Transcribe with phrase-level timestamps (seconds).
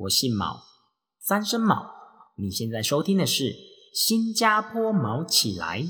[0.00, 0.62] 我姓毛，
[1.18, 1.90] 三声毛。
[2.36, 3.44] 你现在收听的是
[3.94, 5.84] 《新加坡毛起来》。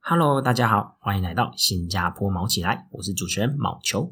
[0.00, 4.10] Hello，大家好，欢迎来到《新加坡毛起来》，我是主持人毛球。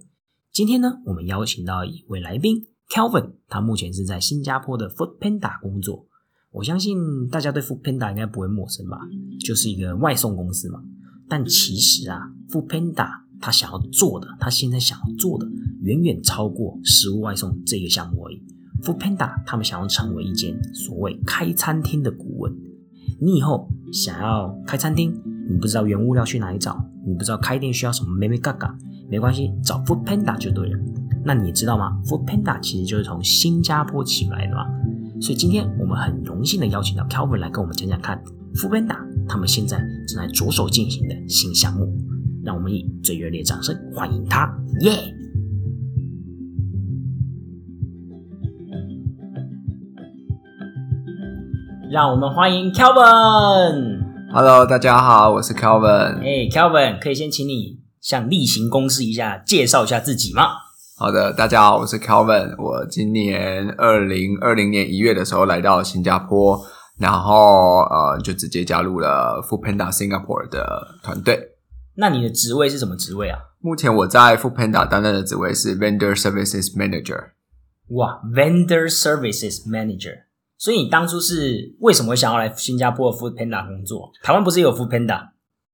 [0.52, 2.73] 今天呢，我们邀请到一位来宾。
[2.91, 6.06] Kelvin，他目前是在新加坡的 Food Panda 工作。
[6.52, 8.98] 我相信大家对 Food Panda 应该不会陌生吧？
[9.45, 10.80] 就是一个外送公司嘛。
[11.28, 12.20] 但其实啊
[12.51, 13.09] ，Food Panda
[13.41, 15.47] 他想要做的，他现在想要做的，
[15.80, 18.42] 远远超过食物外送这个项目而已。
[18.83, 22.55] Food Panda 他们想要成为一间所谓开餐厅的顾问。
[23.20, 25.11] 你以后想要开餐厅，
[25.48, 28.77] 你不知道原物料去哪里找，你不知道开店需要什么咩咩嘎嘎，
[29.09, 30.78] 没关系，找 Food Panda 就对了。
[31.24, 34.66] 那你知道吗？Food Panda 其实就是从新加坡起来的嘛。
[35.20, 38.22] 所以今天我们很荣幸的邀请到 Calvin 来跟我们讲讲看
[38.55, 41.92] ，Food Panda 他们现在正在着手进行的新项目。
[42.45, 44.91] 让我们以最热烈掌声欢迎他，耶！
[51.91, 53.98] 让我们欢迎 Calvin。
[54.30, 56.19] Hello，大家好，我是 Calvin。
[56.19, 60.64] 哎，Kelvin，可以先请你向例行公事一下，介绍一下自己吗？
[60.97, 62.55] 好的，大家好，我是 Kelvin。
[62.56, 66.64] 我今年二零二零年一月的时候来到新加坡，
[67.01, 71.56] 然后呃，就直接加入了 Food Panda Singapore 的团队。
[71.97, 73.41] 那你的职位是什么职位啊？
[73.59, 77.31] 目前我在 Food Panda 担任的职位是 Vendor Services Manager。
[77.89, 80.27] 哇，Vendor Services Manager。
[80.56, 84.12] 所以你当初是为什么想要来新加坡 Food Panda 工作？
[84.23, 85.31] 台湾不是也有 Food Panda？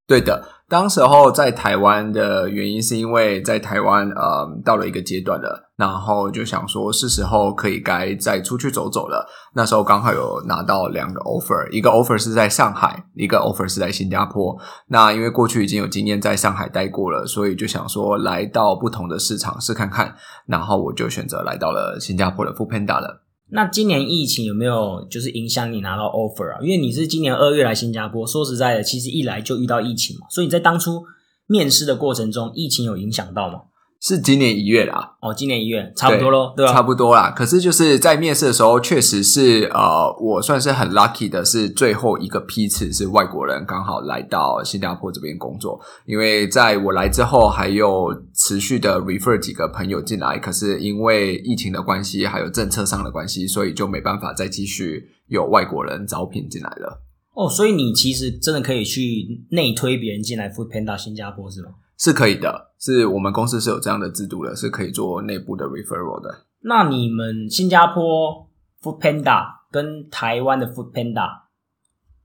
[0.07, 9.29] 对的，当时候在台湾的原因是因为在台湾呃到了一个阶段了，然后就想说是时候可以该再出去走走了。
[9.53, 14.57] 那时候刚好有拿到两个 offer，一个 offer 是在上海，一个 offer 是在新加坡。
[14.87, 20.15] 那因为过去已经有经验在上海待过了，所以就想说来到不同的市场试看看。
[20.47, 23.25] 然后我就选择来到了新加坡的 Panda 了。
[23.53, 26.59] 那今年疫情有没有就是影响你拿到 offer 啊？
[26.63, 31.05] 因为你是今年二月来新加坡，说实在的，其实一来就遇到疫情嘛，所以你在当初
[31.47, 33.63] 面试的过程中，疫情有影响到吗？
[34.03, 36.73] 是今年一月啦，哦，今年一月差不多咯，对吧？
[36.73, 37.31] 差不多啦。
[37.31, 45.79] 可是就是在面试的时候，确实是呃，我算是很 lucky 的，是最后一个批次是外国人刚好来到新加坡这边工作。
[46.07, 57.03] 因为在我来之后，还有持续的 refer 几个朋友进来，可是因为疫情的关系，还有政策上的关系，所以就没办法再继续有外国人招聘进来了。
[57.35, 61.69] 哦，所以你其实真的可以去内推别人进来 Food Panda 新加坡是吗？
[62.01, 66.47] 是可以的，是我们公司是有这样的制度的，是可以做内部的 referral 的。
[66.63, 68.49] 那你们新加坡
[68.83, 71.29] Food Panda 跟台湾的 Food Panda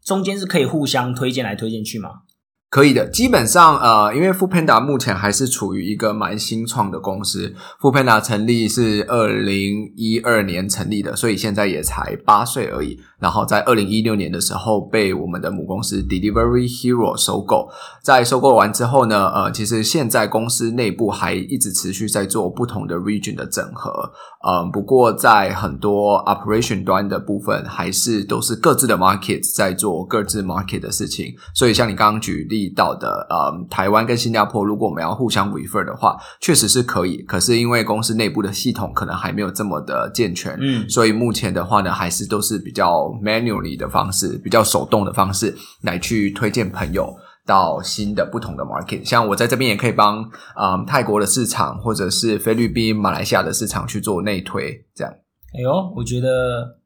[0.02, 2.22] 中间是可以互相推荐来推荐去吗？
[2.70, 13.00] 可以的，基本上呃，因为 Food Panda 目前还是处于一个蛮新创的公司，Food Panda 成立是二零一二年成立的，所以现在也才八岁而已。
[13.26, 17.68] 然后在二零一六年的时候被我们的母公司 Delivery Hero 收购，
[18.04, 24.12] 在收购完之后呢，呃，其实现在公司内部还一直持续在做不同的 region 的整合，
[24.48, 31.34] 嗯，不过在很多 operation 端的部分，还是都是各自的 market 在做各自 market 的事情。
[31.56, 37.18] 所以像你刚刚举例到的，呃，台湾跟新加坡，如果我们要互相 refer 的话，确实是可以。
[37.24, 43.15] 可是因为公司内部的系统可能还没有这么的健全，嗯，所以目前的话呢，还是都是比较。
[43.22, 47.16] Manually 的方式，比较手动的方式来去推荐朋友
[47.46, 50.24] 到新的不同的 market，像我在这边也可以帮
[50.56, 55.14] 啊泰国的市场，或者是菲律宾、马来西亚的市场去做内推，这样。
[55.54, 56.80] 哎呦，我觉得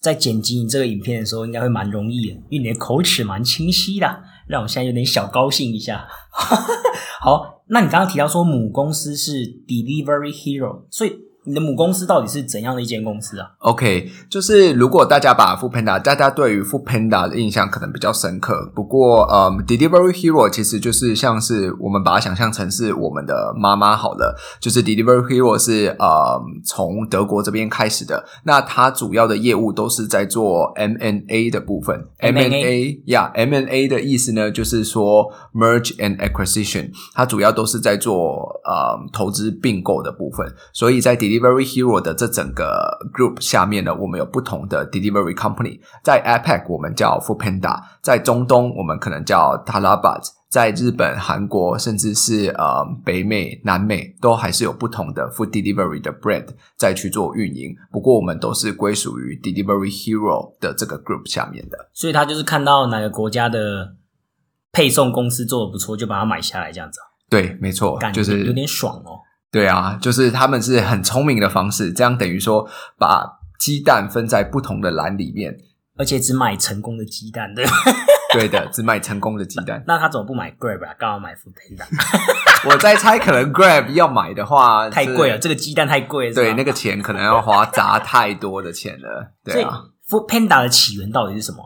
[0.00, 6.06] 在剪辑你这个影片的时候，应该会蛮容易的，因为你的口齿蛮清晰的，让我现在有点小高兴一下。
[7.20, 11.27] 好，那你刚刚提到说母公司是 Delivery Hero，所以。
[11.48, 18.70] 你的母公司到底是怎样的一间公司啊？OK，就是如果大家把 Food Panda，大家对于 Food Panda 的印象可能比较深刻。
[18.74, 24.38] 不过，呃，Delivery Hero 其实就是像是我们把它想象成是我们的妈妈好了。
[24.60, 32.06] 就是 Delivery Hero 是呃从德国这边开始的，那它主要的业务都是在做 M&A 的部分。
[32.18, 40.46] M&A 呀，M&A 的意思呢，就是说 Merge and Acquisition，它主要都是在做呃投资并购的部分。
[40.72, 45.80] 所以在 Delivery Delivery Hero 的这整个 group 下面呢，我们有不同的 delivery company。
[46.02, 56.46] 在 APEC 我们叫 Food Panda，在中东我们可能叫 Talabat，在日本、韩国，甚至是呃北美、南美，都还是有不同的 food delivery 的 brand
[56.76, 57.74] 在去做运营。
[57.92, 61.90] 不过我们都是归属于 Delivery Hero 的这个 group 下面的。
[61.92, 63.94] 所以他就是看到哪个国家的
[64.72, 67.00] 配送公司做的不错，就把它买下来，这样子。
[67.30, 69.20] 对，没错，感就是有点爽哦。
[69.50, 72.68] 对啊，就是他们是很聪明的方式，这样等于说
[72.98, 75.56] 把鸡蛋分在不同的篮里面。
[75.96, 77.72] 而且只买成功的鸡蛋，对吧？
[78.32, 79.82] 对的，只买成功的鸡蛋。
[79.84, 80.94] 那他怎么不买 Grab 啊？
[80.96, 81.84] 刚好买 Food Panda，
[82.70, 86.34] 我在猜，可能 Grab 要买的话 太贵了，是这个鸡蛋太贵了。
[86.34, 89.32] 对，那个钱可能要花砸太多的钱了。
[89.42, 91.64] 对啊 Food Panda 的起源到底是什么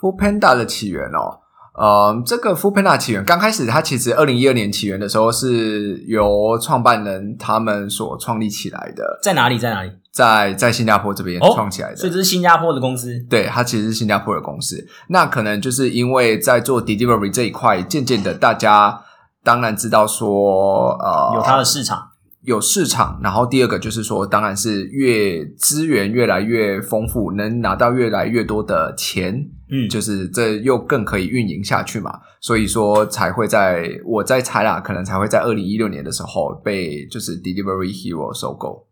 [0.00, 1.38] ？，Food Panda 的起源哦，
[1.78, 9.56] 呃，这个 Food Panda 起源刚开始，它其实二零一二年起源的时候是由创办人他们所创立起来的，在哪里？
[9.58, 9.92] 在哪里？
[10.10, 11.96] 在在新加坡这边哦创起来的。
[11.96, 13.16] 所以这是新加坡的公司。
[13.30, 14.84] 对，它其实是新加坡的公司。
[15.10, 19.00] 那可能就是因为在做 delivery 这一块，渐渐的大家
[19.44, 22.08] 当然知道说，呃，有它的市场，
[22.42, 23.20] 有市场。
[23.22, 29.34] 然后第二个就是说，当然是越资源越来越丰富，能拿到越来越多的钱，
[29.70, 32.20] 嗯，就是这又更可以运营下去嘛。
[32.40, 38.86] 所以说才会在我在猜啦，可能才会在二零一六年的时候被就是 Delivery Hero 收购。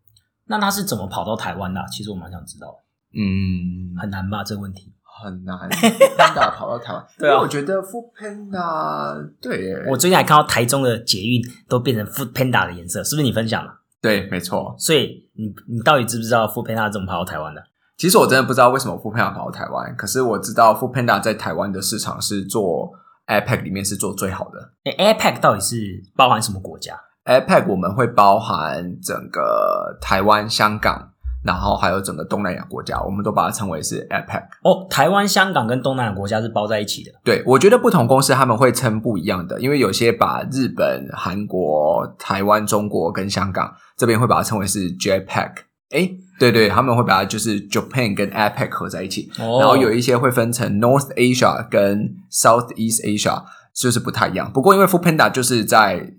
[0.49, 2.67] 那他是怎么跑到台湾的啊、其实我蛮想知道，
[3.13, 4.43] 嗯，很难吧？
[4.43, 4.93] 这个问题，
[5.23, 13.71] 很难，Panda 跑到台湾， 对啊因为我觉得 Food Panda 对耶，我最近还看到台中的捷运都变成 Food Panda 的颜色，是不是你分享的？
[14.01, 14.75] 对，没错。
[14.77, 17.61] 所以你你到底知不知道 Food Panda 怎么跑到台湾的？
[17.97, 22.91] 其实我真的不知道为什么 Food Panda 跑到台湾，可是我知道 Food Panda 在台湾的市场是做
[23.25, 24.73] APEC 里面是做最好的。
[24.85, 25.75] 诶 APEC 到底是
[26.15, 26.93] 包含什么国家
[27.25, 31.11] ？APEC 我们会包含整个台湾、香港，
[31.47, 34.43] 然后还有整个东南亚国家，我们都把它称为是 APEC。
[34.63, 37.11] 哦，台湾、香港跟东南亚国家是包在一起的。
[37.23, 45.51] 对，我觉得不同公司他们会称不一样的，因为有些把日本、韩国、台湾、中国跟香港这边会把它称为是 JPEC。
[45.91, 53.41] 哎，对对，他们会把它就是 Japan 跟 APEC 合在一起，哦然后有一些会分成 North Asia 跟 Southeast Asia，
[53.73, 54.51] 就是不太一样。
[54.51, 56.11] 不过因为 Food Panda 就是在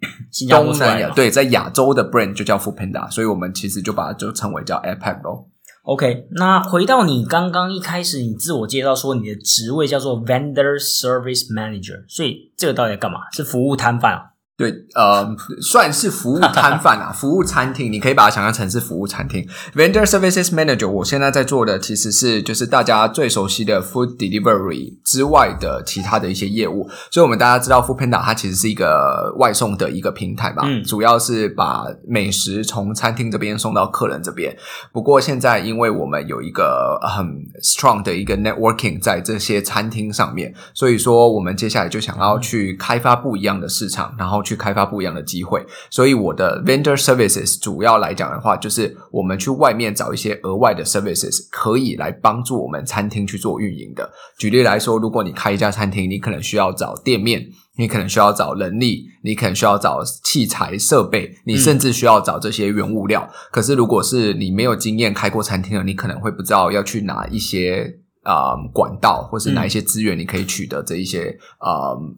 [0.30, 0.78] 新加坡东。
[0.78, 5.48] 南亚对，在亚洲的 brand 就叫 Food Panda，所以我们其实就把它就称为叫 APEC 咯。
[5.82, 13.20] OK，那回到你刚刚一开始你自我介绍说你的职位叫做 Vendor Service Manager，所以这个到底在干嘛？
[13.32, 14.22] 是服务摊贩啊？
[14.58, 19.46] 对，呃，算是服务摊贩啊， 服务餐厅，你可以把它想象成是服务餐厅。
[19.76, 26.90] Vendor Services Manager，我现在在做的其实是就是大家最熟悉的 Food Delivery 之外的其他的一些业务。
[27.12, 34.56] 所以，我们大家知道 Food Panda 它其实是一个外送的一个平台嘛，嗯主要是把美食从餐厅这边送到客人这边。
[34.92, 37.24] 不过现在因为我们有一个很
[37.62, 45.64] strong 的一个 networking 在这些餐厅上面，所以说我们接下来就想要去开发不一样的市场，然后去开发不一样的机会。
[45.90, 54.10] 所以我的 vendor services 主要来讲的话，就是我们去外面找一些额外的 services，可以来帮助我们餐厅去做运营的。
[54.38, 57.46] 举例来说，如果你开一家餐厅，你可能需要找店面。
[57.80, 63.30] 你可能需要找人力，你可能需要找器材设备，你甚至需要找这些原物料。
[63.52, 71.70] 可是如果是你没有经验开过餐厅的，你可能会不知道要去哪一些啊、呃管道，或是哪一些资源你可以取得这一些呃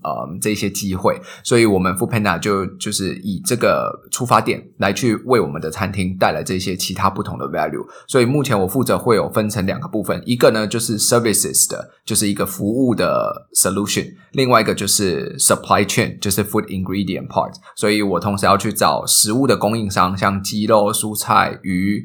[0.02, 1.16] 呃这一些机会。
[1.44, 7.86] 所以，我们 Food Panda 就就是以这个出发点来去为我们的餐厅带来这些其他不同的 value。
[8.08, 17.52] 所以，目前我负责会有分成两个部分，一个呢就是 services 的，就是一个服务的 solution；另外一个就是 supply chain，就是 food ingredient part。
[17.76, 22.04] 所以我同时要去找食物的供应商，像鸡肉、蔬菜、鱼。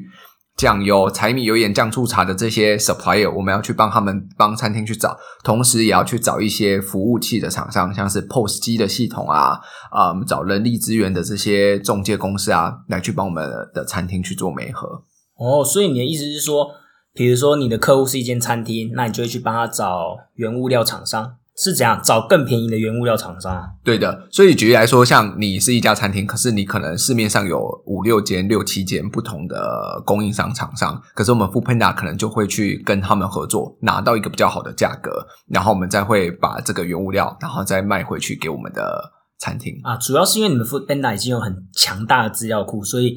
[0.56, 9.60] 酱油、柴米油盐酱醋茶的这些 supplier，我们要去帮他们帮餐厅去找，同时也要去找一些服务器的厂商，像是 POS 机的系统啊，
[9.90, 15.02] 啊、找人力资源的这些中介公司啊，来去帮我们的餐厅去做媒合。
[15.36, 16.70] 哦，所以你的意思是说，
[17.12, 23.64] 比如说你的客户是一间餐厅，那你就会去帮他找原物料厂商，是怎样找更便宜的原物料厂商啊？
[23.82, 39.80] 对的，所以举例来说，像你是一家餐厅，可是你可能市面上有五六间、六七间不同的供应商厂商，可是我们 f o o Panda 可能就会去跟他们合作，拿到一个比较好的价格，然后我们再会把这个原物料，然后再卖回去给我们的餐厅。
[39.82, 43.16] 啊，主要是因为你们 Food Panda 已经有很强大的资料库，所以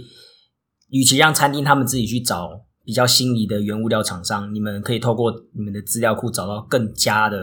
[0.92, 2.50] 与其让餐厅他们自己去找
[2.86, 7.38] 比较心仪的原物料厂商，你们可以透过你们的资料库找到更加的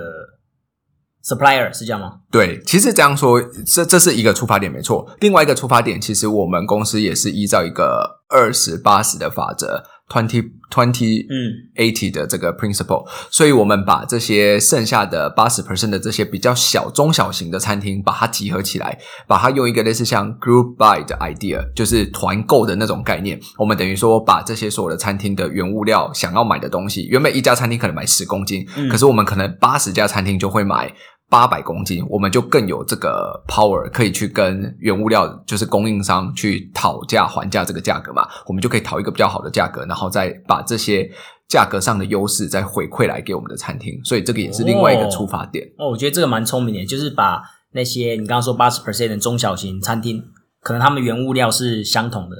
[1.26, 2.12] supplier，是这样吗？
[2.30, 5.06] 对，其实这样说，这这是一个出发点，没错。
[5.21, 23.40] 另外一个出发点，其实我们公司也是依照一个二十八十的法则，twenty twenty 嗯 eighty 的这个 principle，所以我们把这些剩下的八十 percent 的这些比较小中小型的餐厅，把它集合起来，把它用一个类似像 group buy 的 idea，就是团购的那种概念。
[23.59, 30.92] 我们等于说把这些所有的餐厅的原物料想要买的东西，原本一家餐厅可能买十公斤，嗯可是我们可能八十家餐厅就会买。
[31.28, 41.11] 八百公斤，我们就更有这个 power，可以去跟原物料就是供应商去讨价还价这个价格嘛，我们就可以讨一个比较好的价格，然后再把这些
[41.49, 45.66] 价格上的优势再回馈来给我们的餐厅，所以这个也是另外一个出发点。
[45.78, 47.42] 哦，我觉得这个蛮聪明的，就是把
[47.73, 50.23] 那些你刚刚说八十 percent 的中小型餐厅，
[50.61, 52.37] 可能他们原物料是相同的，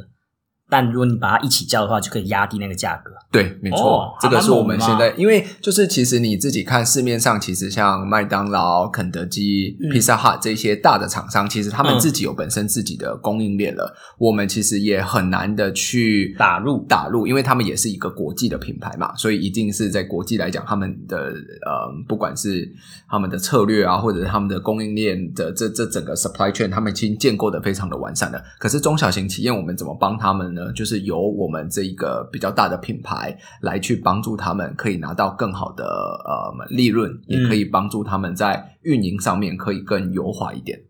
[0.69, 3.11] 但如果你把它一起叫的话，就可以压低那个价格。
[3.31, 22.67] 对，没错，哦这个是我们现在，因为就是其实你自己看市面上，其实像麦当劳、肯德基、嗯 Pizza Hut 这些大的厂商，其实他们嗯自己有本身自己的供应链了，我们其实也很难的去打入打入，因为他们也是一个国际的品牌嘛，所以一定是在国际来讲，他们的呃，不管是
[23.09, 28.43] 他们的策略啊，或者是他们的供应链的这这整个 supply chain，他们已经建构的非常的完善了。
[28.59, 30.73] 可是中小型企业，我们怎么帮他们呢？
[30.73, 40.81] 就是由我们这一个比较大的品牌来去帮助他们，可以拿到更好的呃利润，也可以帮助他们在运营上面可以更优化一点。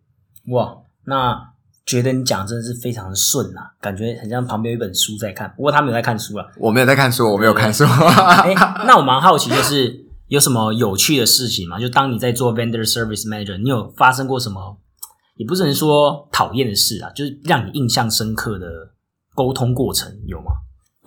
[0.48, 1.38] 哇，那
[1.84, 6.46] 觉得你讲真的是非常的顺啊，感觉很像旁边有一本书在看，不过他没有在看书啊。
[6.58, 7.84] 我没有在看书，我没有看书。
[8.42, 8.54] 哎，
[8.86, 11.78] 那我蛮好奇，就是有什么有趣的事情吗？
[11.78, 14.78] 就当你在做 vendor service manager，你有发生过什么？
[15.36, 18.66] 也不是能说讨厌的事啊，就是让你印象深刻的
[19.36, 20.46] 沟通过程有吗？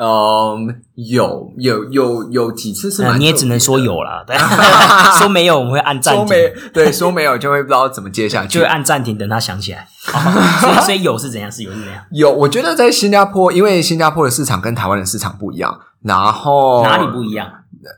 [0.01, 4.33] 嗯，有有有有几次是你也只能说，有啦，对，
[5.19, 8.65] 说没有我们会按暂停，说没对说没有就会不知道怎么接下去就会。
[8.65, 9.85] 按暂停，等他想起来。
[10.13, 10.19] 哦
[10.61, 11.51] 所以所以有是怎样？
[11.51, 12.01] 是有是怎样？
[12.11, 17.45] 有，我觉得在新加坡，因为新加坡的市场跟台湾的市场不一样，然后哪里不一样？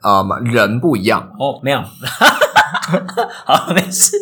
[0.04, 1.80] 呃人不一样，哦，没有，
[3.46, 4.18] 好，没事。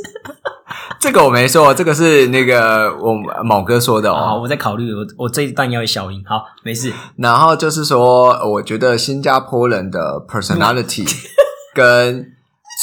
[1.00, 3.13] 这个我没说，这个是那个我
[3.44, 4.41] 某哥说的好，哦。
[4.41, 6.22] 我在考虑，我我这一段要有小音。
[6.27, 6.91] 好，没事。
[7.15, 11.10] 然后就是说，我觉得新加坡人的 personality
[11.74, 12.34] 跟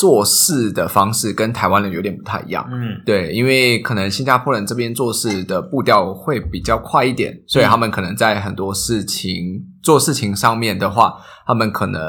[0.00, 2.66] 做事的方式跟台湾人有点不太一样。
[2.70, 12.00] 嗯对，因为可能新加坡人这边做事的步调会比较快一点，所以嗯他们可能在很多事情、做事情上面的话，他们可能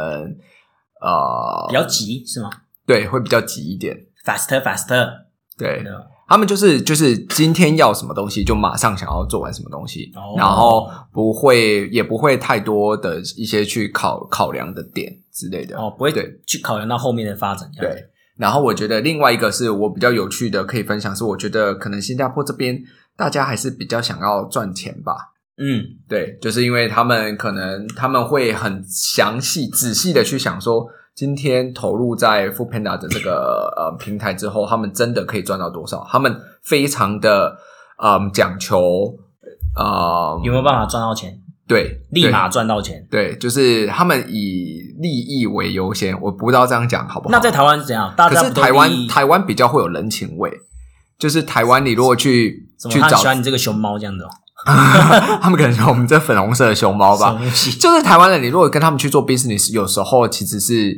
[1.01, 2.49] 呃比，较急是吗
[2.85, 3.97] 对，会比较急一点。
[4.25, 5.26] ？Faster, faster。
[5.57, 5.83] 对，
[6.27, 15.77] 他们就是就是今天要什么东西，就马上想要做完什么东西，哦然后不会也不会太多的一些去考考量的点之类的。
[15.77, 17.69] 哦，不会对去考量到后面的发展。
[17.79, 18.05] 对，
[18.37, 22.77] 然后我觉得另外一个是我比较有趣的可以分享，是我觉得可能新加坡这边
[23.15, 25.15] 大家还是比较想要赚钱吧。
[25.59, 30.87] 嗯对，就是因为他们可能他们会很详细、仔细的去想说，
[31.17, 36.05] 今天投入在 f o o Panda 的这个呃平台之后，他们真的可以赚到多少？
[36.07, 37.57] 他们非常的
[38.03, 39.15] 嗯讲求
[39.75, 41.41] 呃有没有办法赚到钱？
[41.67, 43.03] 对立马赚到钱？
[43.09, 46.15] 对，对就是他们以利益为优先。
[46.21, 47.31] 我不知道这样讲好不好？
[47.31, 48.13] 那在台湾是怎样？
[48.15, 50.51] 大可家台湾台湾比较会有人情味，
[51.17, 54.29] 就是台湾你如果去去找喜欢你这个熊猫这样的哦？
[55.41, 57.39] 他们可能说我们这粉红色的熊猫吧？
[57.79, 60.93] 就是台湾人，你如果跟他们去做 business，有时候其实是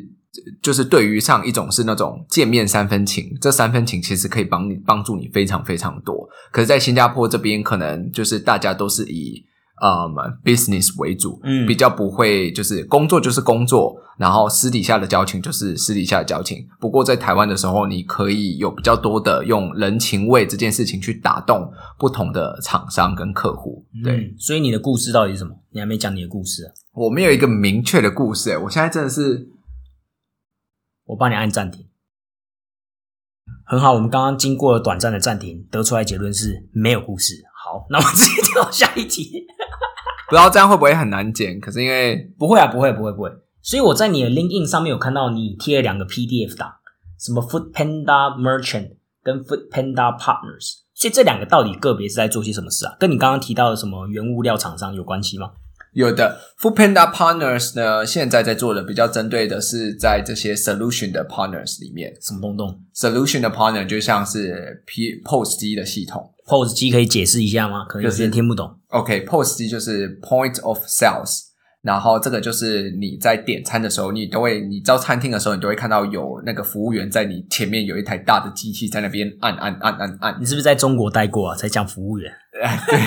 [0.61, 6.27] 就是对于上一种是那种见面三分情，这三分情其实可以帮你帮助你非常非常多。
[6.51, 9.43] 可是，在新加坡这边，可能就是大家都是以
[9.81, 16.67] 嗯 business 为主，嗯比较不会就是工作就是工作，然后私底下的交情就是私底下的交情。
[16.79, 24.17] 不过在台湾的时候，你可以有比较多的用人情味这件事情去打动不同的厂商跟客户，对。
[24.17, 25.55] 嗯，所以你的故事到底是什么？
[25.71, 26.71] 你还没讲你的故事啊？
[26.93, 29.49] 我没有一个明确的故事，哎，我现在真的是
[31.05, 31.85] 我帮你按暂停。
[33.65, 37.35] 很好，我们刚刚经过了短暂的暂停，得出来结论是没有故事。
[37.63, 39.45] 好，那我们直接跳下一题。
[40.29, 41.59] 不知道这样会不会很难剪。
[41.59, 43.29] 可是因为不会啊，不会，不会，不会。
[43.61, 46.71] 所以我在你的 LinkedIn 上面有看到你贴了两个 PDF 档，
[47.19, 48.91] 什么 Food Panda Merchant
[49.23, 50.79] 跟 Food Panda Partners。
[50.93, 52.95] 所以这两个到底个别是在做些什么事啊？
[52.99, 55.51] 跟你刚刚提到的什么原物料厂商有关系吗？
[55.93, 66.31] 有的 Food Panda Partners 呢，现在在做的比较针对的是在这些 solution 的 partners 里面什么东东，solution 的 partner 就像是 P POS 机的系统。
[66.49, 67.85] ？POS 机可以解释一下吗？
[67.87, 68.75] 可能有些人听不懂。
[68.87, 71.41] OK，POS 机就是 Point of Sales，
[71.83, 80.37] 然后这个就是你在点餐的时候，你都会，你到餐厅的时候，你都会看到有那个服务员在你前面有一台大的机器在那边按按按按按。
[80.41, 81.55] 你是不是在中国待过啊？
[81.55, 82.31] 才讲服务员？
[82.63, 82.99] 哎，对，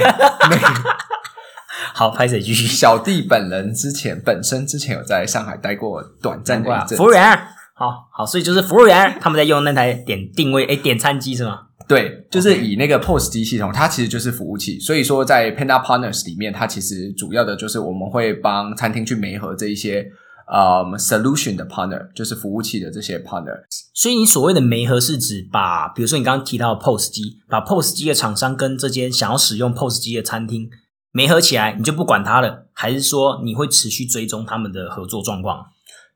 [0.48, 0.90] 那个
[1.94, 2.66] 好，拍谁继续？
[2.66, 7.38] 小弟本人之前本身之前有在上海待过短暂的一阵服务员，
[7.82, 11.62] 好好，所以就是服务员他们在用那台点定位诶点餐机是吗？
[11.88, 14.78] 对，就是以那个 POS 机系统，它其实就是服务器。
[14.78, 20.06] 所以说，在 Panda Partners 里面，它其实主要的就是我们会帮餐厅去媒合这一些
[20.46, 23.64] 呃 solution 的 partner，就是服务器的这些 partner。
[23.92, 30.70] 所以你所谓的媒合是指把，比如说你刚刚提到的 POS 机，把 POS 机的厂商跟这间想要使用 POS 机的餐厅
[31.10, 35.66] 媒合起来，你就不管它了，还是说你会持续追踪他们的合作状况？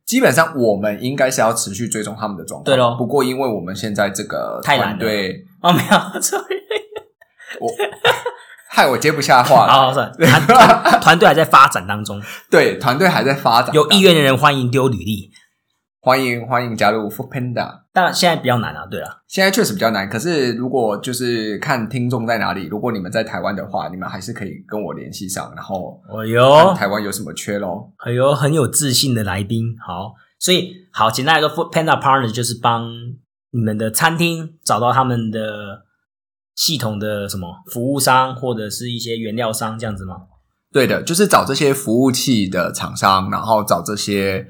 [0.07, 2.65] 基本上我们应该是要持续追踪他们的状况。
[2.65, 2.95] 对咯。
[2.97, 4.97] 不过因为我们现在这个太懒了。
[4.97, 6.63] 团队，哦，没有， sorry，
[7.61, 7.69] 我
[8.69, 9.73] 害我接不下话了。
[9.73, 15.33] 好，算了，团团团队还在发展当中， 对，团队还在发展，有意愿的人欢迎丢履历，
[16.07, 17.81] 欢迎欢迎加入 Food Panda。
[17.93, 18.87] 但现在比较难啊。
[18.89, 27.93] 对了，现在确实比较难，可是如果就是看听众在哪里，如果你们在台湾的话，你们还是可以跟我联系上，然后哎看呦，台湾有什么缺咯。
[28.05, 29.77] 哎呦，很有自信的来宾。
[29.85, 32.89] 好，所以好，简单来说，Food Panda Partner 就是帮
[33.51, 35.83] 你们的餐厅找到他们的
[36.55, 40.15] 系统的什么服务商或者是一些原料商这样子吗？
[40.73, 44.47] 对的，就是找这些服务器的厂商，然后找这些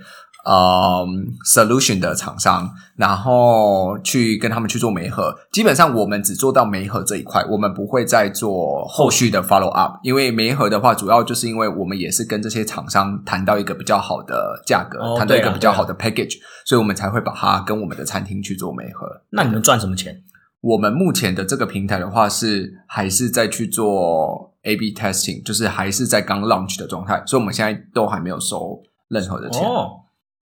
[0.46, 1.04] 呃
[1.44, 5.34] solution 的厂商，然后去跟他们去做媒合。
[5.52, 9.96] 基本上我们只做到媒合这一块，我们不会再做后续的 follow up。
[10.04, 19.06] 因为媒合的话，主要就是因为我们也是跟这些厂商谈到一个比较好的价格，哦谈到一个比较好的 package，所以我们才会把它跟我们的餐厅去做媒合。
[19.30, 20.22] 那你们赚什么钱？
[20.60, 29.62] 我们目前的这个平台的话，是还是在去做 A/B testing，就是还是在刚 launch 的状态，所以我们现在都还没有收任何的钱。
[29.62, 29.90] 哦，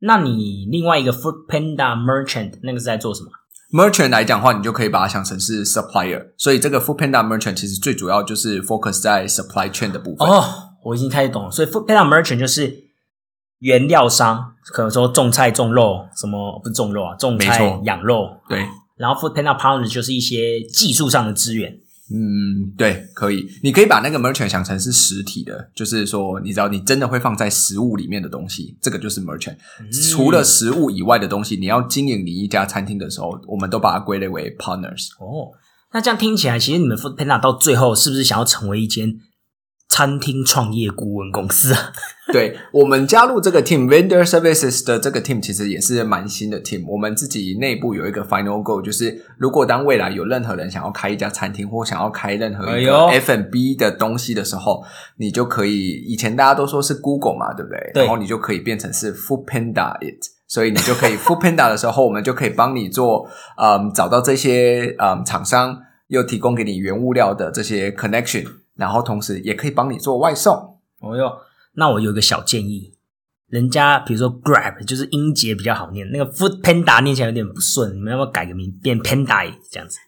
[0.01, 3.31] 那你另外一个 Food Panda Merchant 那个是在做什么
[3.73, 10.29] ？Merchant 来讲的话，你就可以把它想成是 supplier，所以这个 Food Panda Merchant 其实最主要就是 focus 在 supply chain 的部分。
[10.29, 10.45] 哦，
[10.85, 11.51] 我已经开始懂了。
[11.51, 12.85] 所以 Food Panda Merchant 就是
[13.61, 18.29] 原料商，可能说种菜种肉，什么不是种肉啊，种菜养肉。
[18.49, 21.79] 对，然后 Food Panda Partner 就是一些技术上的资源。
[22.13, 29.57] 嗯，对，可以，你可以把那个 merchant 想成是实体的，就是说，你知道，你真的会放在食物里面的东西，这个就是 merchant。
[30.13, 35.09] 除了食物以外的东西，你要经营你一家餐厅的时候，我们都把它归类为 partners。
[35.19, 35.49] 哦，
[35.95, 39.14] 那这样听起来，其实你们 Food Panda 到最后是不是想要成为一间
[39.94, 41.92] 餐厅创业顾问公司啊？
[42.33, 46.85] 对我们加入这个 team vendor services 的这个 team，其实也是蛮新的 team。
[46.88, 54.83] 我们自己内部有一个 final goal，就是如果当未来有任何人想要开一家餐厅，或想要开任何一个 F&B 的东西的时候，
[55.18, 57.92] 你就可以以前大家都说是 Google 嘛，对不对？
[57.94, 60.18] 对然后你就可以变成是 Food Panda it。
[60.46, 65.78] 所以你就可以 Food Panda 的时候，我们就可以帮你做，嗯，找到这些嗯厂商，
[66.09, 68.44] 又提供给你原物料的这些 connection，
[68.77, 70.55] 然后同时也可以帮你做外送。
[71.01, 71.39] 哦哟，
[71.75, 72.95] 那我有一个小建议，
[73.49, 79.99] 人家比如说 Grab 就是音节比较好念，那个 Food Panda 念起来有点不顺，你们要不要改个名变 Panda 这样子？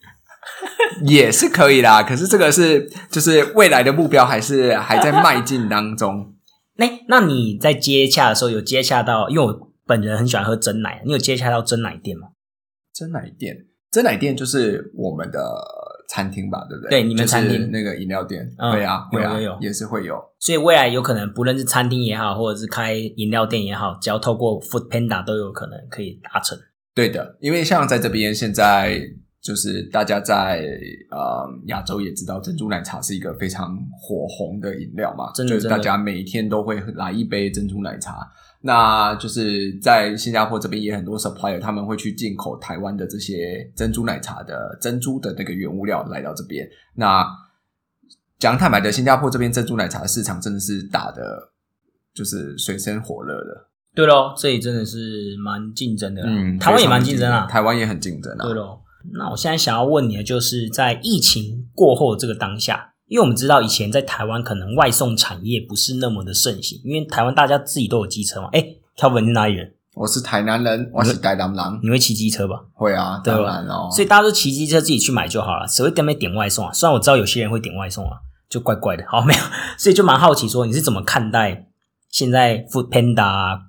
[1.05, 6.35] 也是可以啦，可是这个是就是未来的目标，还是还在迈进当中。
[6.79, 9.29] 那那你在接洽的时候有接洽到？
[9.29, 12.29] 因为我本人很喜欢喝真奶，你有接洽到真奶店吗？
[12.95, 15.41] 真奶店，真奶店就是我们的
[16.09, 16.91] 餐厅吧，对不对？
[16.91, 20.23] 对你们餐厅那个饮料店，嗯会啊，会啊，有有有也是会有。
[20.39, 26.59] 所以未来有可能不论是餐厅也好，或者是开饮料店也好，只要透过 Food Panda 都有可能可以达成。
[26.95, 29.01] 对的，因为像在这边现在。
[29.43, 30.67] 就是大家在
[31.09, 38.29] 呃亚洲也知道，珍珠奶茶是一个非常火红的饮料嘛，真的就是大家每天都会来一杯珍珠奶茶。
[38.67, 46.69] 那就是在新加坡这边也很多 supplier，他们会去进口台湾的这些珍珠奶茶的珍珠的那个原物料来到这边。
[46.97, 47.25] 那
[48.41, 51.53] 讲坦白的，新加坡这边珍珠奶茶的市场真的是打的，
[52.13, 53.69] 就是水深火热的。
[53.95, 57.47] 对咯，这里真的是蛮竞争的，嗯，台湾也蛮竞争啊。
[57.47, 58.45] 台湾也很竞争啊。
[58.45, 58.83] 对咯，
[59.15, 68.49] 那我现在想要问你的就是，在疫情过后这个当下，因为我们知道以前在台湾可能外送产业不是那么的盛行，因为台湾大家自己都有机车嘛。
[68.53, 68.65] 哎
[68.97, 69.73] ，Kelvin 你是哪里人？
[69.95, 72.65] 我是台南人，我是台南人，你会骑机车吧？
[72.75, 73.89] 会啊，当然哦。
[73.91, 76.73] 所以大家都骑机车自己去买就好了，谁会在那边点外送啊？
[76.73, 79.05] 虽然我知道有些人会点外送啊，就怪怪的。
[79.09, 79.41] 好，没有，
[79.79, 81.69] 所以就蛮好奇说你是怎么看待
[82.11, 83.61] 现在 Food Panda 啊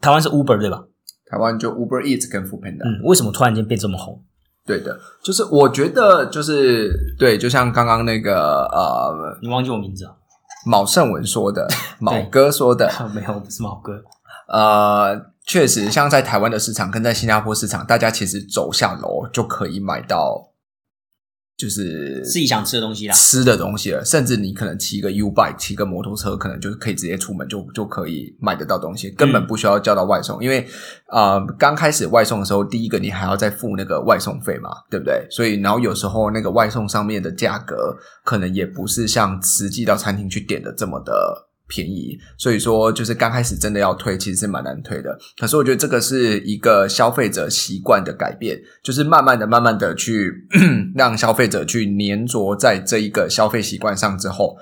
[0.00, 0.84] 台湾是 Uber 对吧？
[1.30, 4.22] 台湾就 Uber Eats 跟 Foodpanda，、嗯，为什么突然间变这么红？
[4.64, 10.12] 对的，就是我觉得就是对，就像刚刚那个呃你忘记我名字啊？
[10.64, 13.92] 毛胜文说的，毛哥说的，没有，我不是毛哥。
[14.48, 20.51] 呃，确实像在台湾的市场跟在新加坡市场，大家其实走下楼就可以买到。
[21.62, 23.14] 就是自己想吃的东西啦。
[23.14, 30.42] 吃的东西了，甚至你可能骑个 U bike，骑个摩托车，可能就是可以直接出门就就可以买得到东西，根本不需要叫到外送。
[30.42, 30.66] 因为
[31.06, 35.24] 呃，刚开始外送的时候，第一个你还要再付那个外送费嘛，对不对？
[35.30, 41.12] 所以然后有时候那个外送上面的价格可能也不是像实际到餐厅去点的这么的。
[41.72, 45.18] 便宜，所以说就是刚开始真的要推，其实是蛮难推的。
[45.38, 50.30] 可是我觉得这个是一个消费者习惯的改变，就是慢慢的、慢慢的去
[50.94, 54.54] 让消费者去粘着在这一个消费习惯上之后，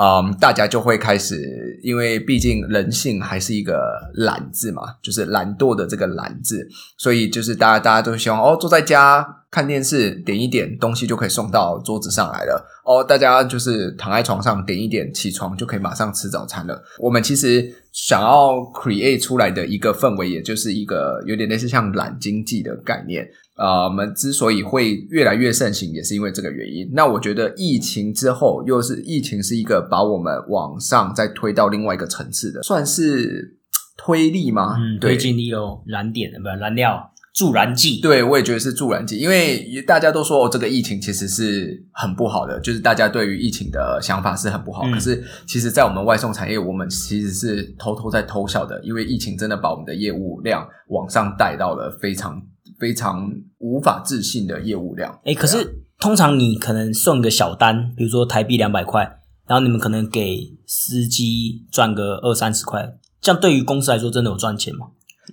[0.00, 9.43] 嗯，大家就会开始，因为毕竟人性还是一个懒字嘛，就是懒惰的这个懒字，所以就是大家大家都希望哦，坐在家。
[9.54, 16.82] 看电视点一点东西就可以送到桌子上来了哦，大家就是躺在床上点一点起床就可以马上吃早餐了。
[16.98, 23.84] 我们其实想要 create 出来的一个氛围，也就是一个有点类似像懒经济的概念啊。
[23.84, 26.90] 我们之所以会越来越盛行，也是因为这个原因。
[26.92, 33.56] 那我觉得疫情之后，又是疫情是一个把我们往上再推到另外一个层次的，算是
[33.96, 34.76] 推力吗？
[34.76, 37.12] 嗯，推进力喽，燃点的不燃料。
[37.34, 44.82] 助燃剂，对我也觉得是助燃剂，因为大家都说哦，这个疫情其实是很不好的，就是大家对于疫情的想法是很不好。
[44.92, 52.40] 可是，其实，在我们外送产业，我们其实是偷偷在偷笑的，因为疫情真的把我们的业务量往上带到了非常
[52.78, 55.18] 非常无法置信的业务量。
[55.24, 59.02] 哎，可是通常你可能送个小单，比如说台币两百块，
[59.48, 64.86] 然后你们可能给司机赚个二三十块，这样对于公司来说，真的有赚钱吗？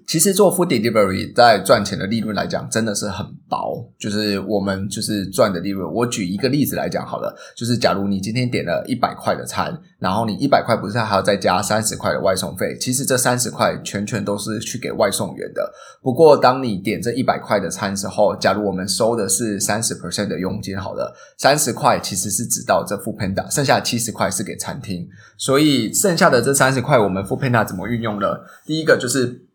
[0.07, 3.85] 其实做 food delivery 在赚钱的利润来讲，真的是很薄。
[3.99, 5.91] 就是我们就是赚的利润。
[5.93, 12.77] 我举一个例子来讲好了，就是假如你今天点了一百块的餐，然后你一百块不是还要再加三十块的外送费？
[12.79, 15.71] 其实这三十块全全都是去给外送员的。
[16.01, 25.07] 不过当你点这一百块的餐时候，假如我们收的是三十 percent 的佣金，好了，三十块其实是只到这 food panda，剩下七十块是给餐厅。
[25.37, 28.27] 所以剩下的这三十块，我们 food panda 怎么运用呢？
[28.65, 29.47] 第一个就是。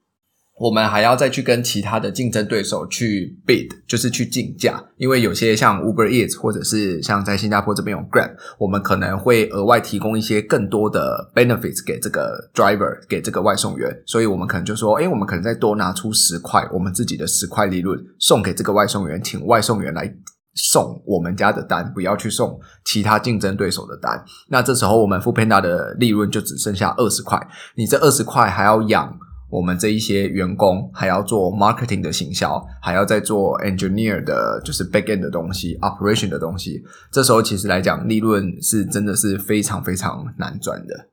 [0.59, 20.11] 我们还要再去跟其他的竞争对手去 bid，就是去竞价，因为有些像 Uber Eats 或者是像在新加坡这边有 Grab，我们可能会额外提供一些更多的 benefits 给这个 driver，给这个外送员，所以我们可能就说，哎，我们可能再多拿出十块，我们自己的十块利润送给这个外送员，请外送员来
[20.55, 24.25] 送我们家的单，不要去送其他竞争对手的单。
[24.49, 27.39] 那这时候我们 f o o Panda 的利润就只剩下二十块，
[27.75, 29.19] 你这二十块还要养。
[29.49, 36.83] 我们这一些员工还要做 marketing 的行销，还要再做 engineer 的，就是 backend 的东西，operation 的东西。
[37.13, 41.09] 这时候其实来讲，利润是真的是非常非常难赚的。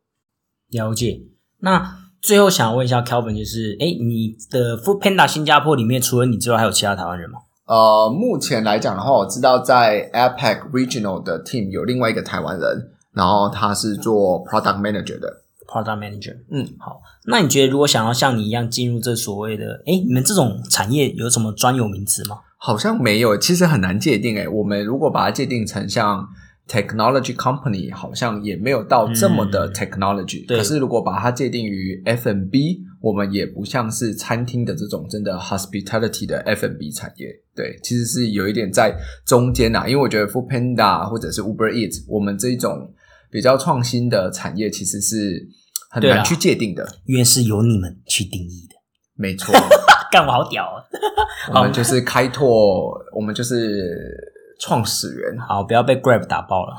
[0.72, 1.22] 了解。
[1.60, 7.40] 那最后想问一下 Kelvin，就是，哎，你的 Food Panda 新加坡里面，除了你之外，还有其他台湾人吗？
[7.66, 15.43] 呃，目前来讲的话，我知道在 APEC Regional 的 team 有另外一个台湾人，然后他是做 product manager 的。
[15.74, 17.02] Product Manager，嗯，好。
[17.26, 22.38] 那你觉得如果想要像你一样进入这所谓的，哎，你们这种产业有什么专有名词吗？
[22.60, 24.38] 好像没有，其实很难界定。
[24.38, 26.26] 哎，我们如果把它界定成像
[26.68, 30.46] Technology Company，好像也没有到这么的 Technology。
[30.48, 37.28] 可是如果把它界定于 F&B，我们也不像是餐厅的这种真的 Hospitality 的 F&B 产业。
[37.56, 39.86] 对，其实是有一点在中间呐。
[39.88, 42.94] 因为我觉得 Food Panda 或者是 Uber Eats，我们这种
[43.30, 45.50] 比较创新的产业，其实是。
[45.94, 48.76] 很难去界定的，因为是由你们去定义的。
[49.16, 49.54] 没错，
[50.12, 50.82] 干我好屌啊！
[51.54, 54.12] 我们就是开拓，我们就是
[54.60, 55.40] 创始人。
[55.40, 56.74] 好，不要被 Grab 打爆了。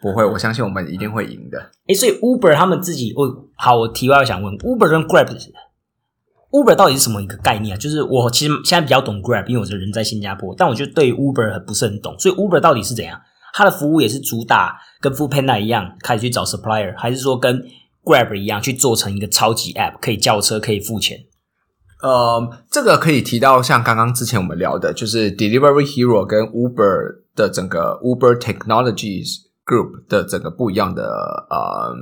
[0.00, 1.70] 不会，我相信我们一定会赢的。
[1.86, 7.78] 哎，所以 Uber 他们自己，我好，我题外想问，Uber 跟 Grab，Uber 到底是什么一个概念啊？
[7.78, 12.18] 就是我其实现在比较懂 Grab，因为我是人在新加坡，但我就对 Uber 很不是很懂。
[12.18, 13.20] 所以 Uber 到底是怎样？
[13.52, 17.62] 它的服务也是主打跟 Food Panda 一样，开始去找 supplier，还是说跟
[18.10, 21.18] Grab 一样去做成一个超级 App，可以叫车，可以付钱。
[22.02, 31.04] 呃，这个可以提到像刚刚之前我们聊的，就是 Delivery Hero 跟 Uber 的整个 Uber Technologies Group 的整个不一样的
[31.50, 31.94] 呃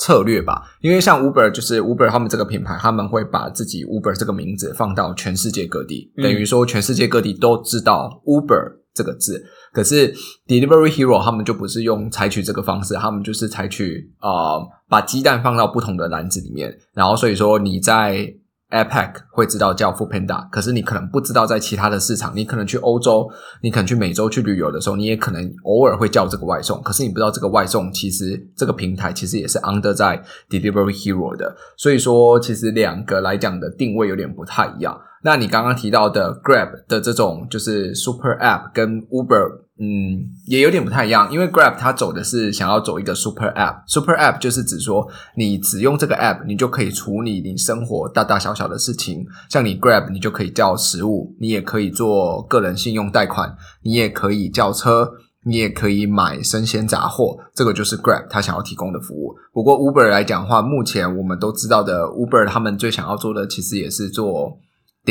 [0.00, 0.64] 策略吧。
[0.80, 9.44] 因为像 Uber 就是 Uber 他们这个品牌，他们会把自己 Uber 这个名字放到全世界各地，等于说全世界各地都知道 Uber 这个字。
[9.72, 10.12] 可是
[10.46, 18.34] Delivery Hero 他们就不是用采取这个方式，他们就是采取啊，把鸡蛋放到不同的篮子里面，然后所以说你在
[18.70, 23.26] APEC 会知道叫 Food Panda，可是你可能不知道在其他的市场，你可能去欧洲，
[23.62, 35.00] 你可能去美洲去旅游的时候，你也可能偶尔会叫这个外送，可是你不知道这个外送其实这个平台其实也是 under 在 Delivery Hero 的，所以说其实两个来讲的定位有点不太一样。
[35.28, 50.10] 那你刚刚提到的 Grab 的这种就是 Super App 跟 Uber 嗯，也有点不太一样，因为 Grab 它走的是想要走一个 Super App，Super App 就是指说你只用这个 App，你就可以处理你生活大大小小的事情，像你 Grab
[50.10, 55.12] 你就可以叫食物，你也可以做个人信用贷款，你也可以叫车，
[55.44, 59.36] 你也可以买生鲜杂货，这个就是 Grab 它想要提供的服务。
[59.52, 64.58] 不过 Uber 来讲的话，目前我们都知道的 Uber 他们最想要做的其实也是做。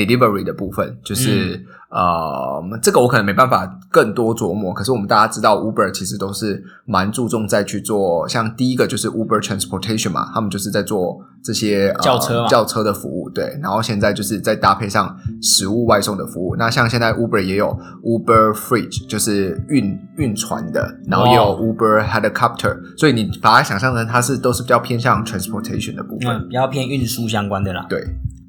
[0.06, 4.72] Delivery 的部分就是、呃，这个我可能没办法更多琢磨。
[4.74, 13.58] 可是我们大家知道，Uber 其实都是蛮注重在去做，像第一个就是 Uber Transportation 嘛，他们就是在做这些、呃、轿车嘛轿车的服务，对。
[13.62, 16.56] 然后现在就是在搭配上食物外送的服务。
[16.58, 17.68] 那像现在 Uber 也有
[18.04, 26.36] Uber Fridge，就是运运船的，然后也有哦 Uber Helicopter，所以你把它想象成它是都是比较偏向 transportation 的部分。
[26.36, 27.86] 嗯，比较偏运输相关的啦。
[27.90, 28.04] 对，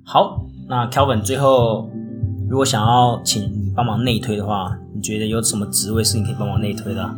[0.04, 1.90] 好，那 Kelvin 最后
[2.48, 7.14] 如果想要请你帮忙内推的话，你觉得有什么职位是你可以帮忙内推的啊？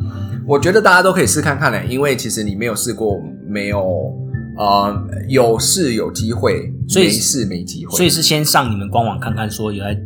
[0.47, 4.13] 我觉得大家都可以试看看嘞，因为其实你没有试过，没有
[4.57, 4.93] 呃
[5.27, 7.95] 有试有机会，所以没试没机会。
[7.95, 9.97] 所以是先上你们官网看看，说有在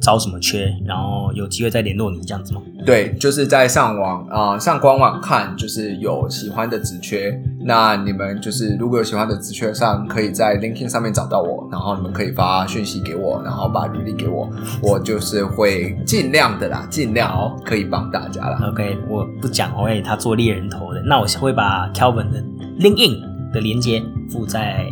[0.00, 2.60] 招什么缺，然后有机会再联络你这样子吗？
[2.84, 14.50] 对，就是在上网啊、呃上官网看，就是有喜欢的职缺，那你们就是如果有喜欢的职缺上，可以在 LinkedIn 上面找到我，然后你们可以发讯息给我，然后把履历给我，
[14.82, 18.58] 我就是会尽量的啦，尽量哦可以帮大家啦。
[18.70, 21.00] OK，我不讲，我给他做猎人头的。
[21.02, 22.42] 那我会把 Kelvin 的
[22.80, 23.20] LinkedIn
[23.52, 24.84] 的连接附在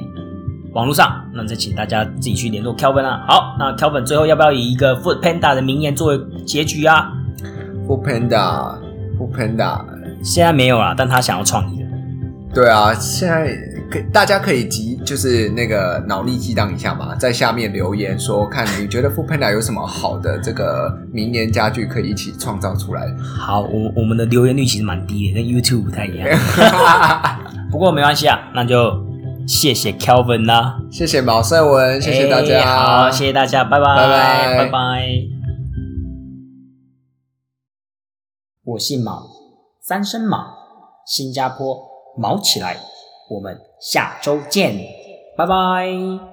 [0.72, 3.24] 网络上，那再请大家自己去联络 Kelvin 啊。
[3.26, 7.10] 好，那 Kelvin 最后要不要以一个 Food Panda 的名言作为结局啊
[7.88, 9.80] ？Food Panda，Food Panda，
[10.22, 11.79] 现在没有啦，但他想要创意的。
[12.52, 13.56] 对啊，现在
[13.88, 23.06] 可大家可以激就是那个脑力激荡一下嘛，在下面留言说，看你觉得 Food Panda 有什么好的这个名言家具可以一起创造出来。
[23.38, 26.28] 好，我我们的留言率其实蛮低的，跟 YouTube 不太一样。
[27.70, 29.06] 不过没关系啊，那就
[29.46, 35.06] 谢谢 Kelvin 啦，谢谢毛胜文，谢谢大家，哎好，谢谢大家，拜拜，拜拜拜拜。
[38.64, 39.22] 我姓毛，
[39.80, 40.38] 三声毛，
[41.06, 41.89] 新加坡
[42.20, 42.76] 毛起来，
[43.30, 44.76] 我们下周见，
[45.34, 46.29] 拜拜。